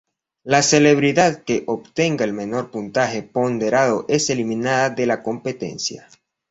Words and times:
La 0.43 0.63
celebridad 0.63 1.43
que 1.43 1.63
obtenga 1.67 2.25
el 2.25 2.33
menor 2.33 2.71
puntaje 2.71 3.21
ponderado 3.21 4.05
es 4.07 4.31
eliminada 4.31 4.89
de 4.89 5.05
la 5.05 5.21
competencia. 5.21 6.07